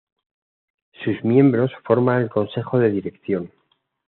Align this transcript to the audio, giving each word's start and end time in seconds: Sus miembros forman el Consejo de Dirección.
Sus 1.03 1.23
miembros 1.23 1.69
forman 1.85 2.23
el 2.23 2.29
Consejo 2.31 2.79
de 2.79 2.89
Dirección. 2.89 3.51